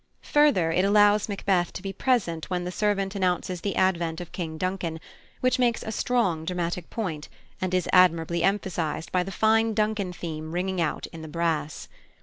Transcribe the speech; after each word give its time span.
Further, 0.23 0.71
it 0.71 0.83
allows 0.83 1.29
Macbeth 1.29 1.71
to 1.73 1.81
be 1.83 1.93
present 1.93 2.49
when 2.49 2.63
the 2.63 2.71
servant 2.71 3.13
announces 3.13 3.61
the 3.61 3.75
advent 3.75 4.19
of 4.19 4.31
King 4.31 4.57
Duncan, 4.57 4.99
which 5.41 5.59
makes 5.59 5.83
a 5.83 5.91
strong 5.91 6.43
dramatic 6.43 6.89
point, 6.89 7.29
and 7.61 7.71
is 7.71 7.87
admirably 7.93 8.41
emphasised 8.41 9.11
by 9.11 9.21
the 9.21 9.31
fine 9.31 9.75
Duncan 9.75 10.11
theme 10.11 10.53
ringing 10.53 10.81
out 10.81 11.05
in 11.13 11.21
the 11.21 11.27
brass. 11.27 11.87